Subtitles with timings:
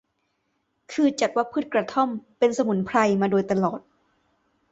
[0.91, 2.09] คือจัดว่าพืชกระท่อม
[2.39, 3.79] เป็นสมุนไพรมาโดยตลอด